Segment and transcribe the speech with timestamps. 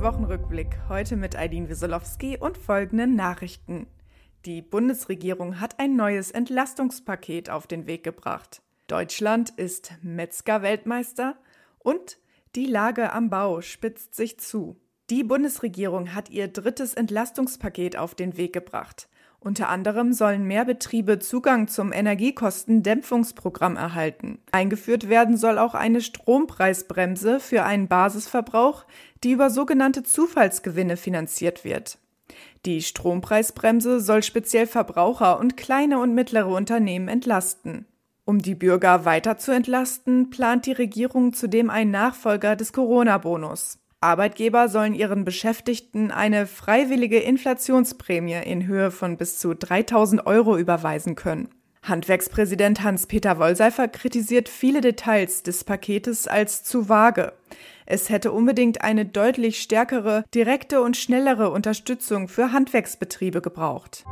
[0.00, 0.78] Wochenrückblick.
[0.88, 3.88] Heute mit Aidin Wieselowski und folgenden Nachrichten.
[4.44, 8.62] Die Bundesregierung hat ein neues Entlastungspaket auf den Weg gebracht.
[8.86, 11.36] Deutschland ist Metzger-Weltmeister
[11.80, 12.18] und
[12.54, 14.80] die Lage am Bau spitzt sich zu.
[15.10, 19.08] Die Bundesregierung hat ihr drittes Entlastungspaket auf den Weg gebracht.
[19.40, 24.38] Unter anderem sollen mehr Betriebe Zugang zum Energiekostendämpfungsprogramm erhalten.
[24.50, 28.84] Eingeführt werden soll auch eine Strompreisbremse für einen Basisverbrauch,
[29.22, 31.98] die über sogenannte Zufallsgewinne finanziert wird.
[32.66, 37.86] Die Strompreisbremse soll speziell Verbraucher und kleine und mittlere Unternehmen entlasten.
[38.24, 43.78] Um die Bürger weiter zu entlasten, plant die Regierung zudem einen Nachfolger des Corona-Bonus.
[44.00, 51.16] Arbeitgeber sollen ihren Beschäftigten eine freiwillige Inflationsprämie in Höhe von bis zu 3000 Euro überweisen
[51.16, 51.48] können.
[51.82, 57.32] Handwerkspräsident Hans-Peter Wollseifer kritisiert viele Details des Paketes als zu vage.
[57.86, 64.04] Es hätte unbedingt eine deutlich stärkere, direkte und schnellere Unterstützung für Handwerksbetriebe gebraucht.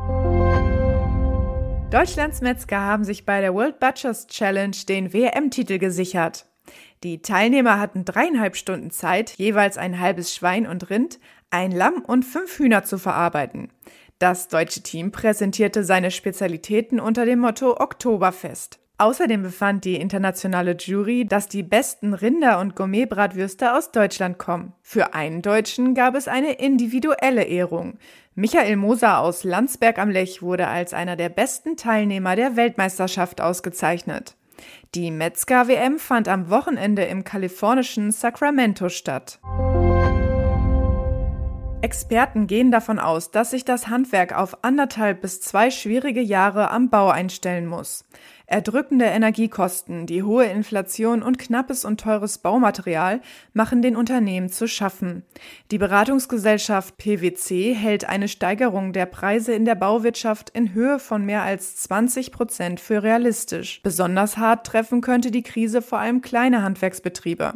[1.91, 6.47] Deutschlands Metzger haben sich bei der World Butchers Challenge den WM-Titel gesichert.
[7.03, 11.19] Die Teilnehmer hatten dreieinhalb Stunden Zeit, jeweils ein halbes Schwein und Rind,
[11.51, 13.71] ein Lamm und fünf Hühner zu verarbeiten.
[14.19, 18.79] Das deutsche Team präsentierte seine Spezialitäten unter dem Motto Oktoberfest.
[18.99, 24.73] Außerdem befand die internationale Jury, dass die besten Rinder- und Gourmetbratwürste aus Deutschland kommen.
[24.81, 27.99] Für einen Deutschen gab es eine individuelle Ehrung.
[28.35, 34.35] Michael Moser aus Landsberg am Lech wurde als einer der besten Teilnehmer der Weltmeisterschaft ausgezeichnet.
[34.95, 39.41] Die Metzger-WM fand am Wochenende im kalifornischen Sacramento statt.
[41.83, 46.91] Experten gehen davon aus, dass sich das Handwerk auf anderthalb bis zwei schwierige Jahre am
[46.91, 48.05] Bau einstellen muss.
[48.49, 53.21] Erdrückende Energiekosten, die hohe Inflation und knappes und teures Baumaterial
[53.55, 55.25] machen den Unternehmen zu schaffen.
[55.73, 61.43] Die Beratungsgesellschaft PwC hält eine Steigerung der Preise in der Bauwirtschaft in Höhe von mehr
[61.43, 63.81] als 20 Prozent für realistisch.
[63.83, 67.55] Besonders hart treffen könnte die Krise vor allem kleine Handwerksbetriebe.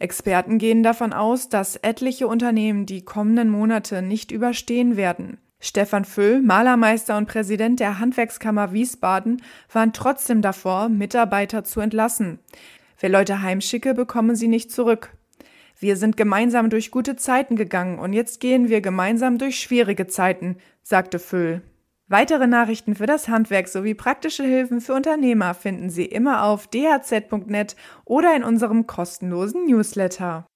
[0.00, 5.38] Experten gehen davon aus, dass etliche Unternehmen die kommenden Monate nicht überstehen werden.
[5.66, 9.40] Stefan Füll, Malermeister und Präsident der Handwerkskammer Wiesbaden,
[9.72, 12.38] waren trotzdem davor, Mitarbeiter zu entlassen.
[13.00, 15.16] Wer Leute heimschicke, bekommen sie nicht zurück.
[15.80, 20.58] Wir sind gemeinsam durch gute Zeiten gegangen und jetzt gehen wir gemeinsam durch schwierige Zeiten,
[20.82, 21.62] sagte Füll.
[22.08, 27.74] Weitere Nachrichten für das Handwerk sowie praktische Hilfen für Unternehmer finden Sie immer auf dhz.net
[28.04, 30.46] oder in unserem kostenlosen Newsletter.